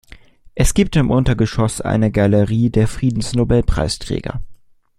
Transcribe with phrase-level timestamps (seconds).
[0.55, 4.41] Es gibt im Untergeschoss eine Galerie der Friedensnobelpreisträger.